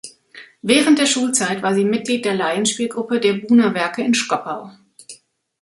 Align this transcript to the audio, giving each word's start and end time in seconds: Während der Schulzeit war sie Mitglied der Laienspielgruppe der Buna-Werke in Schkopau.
Während 0.63 0.97
der 0.97 1.05
Schulzeit 1.05 1.61
war 1.61 1.75
sie 1.75 1.85
Mitglied 1.85 2.25
der 2.25 2.33
Laienspielgruppe 2.33 3.19
der 3.19 3.33
Buna-Werke 3.33 4.01
in 4.01 4.15
Schkopau. 4.15 4.71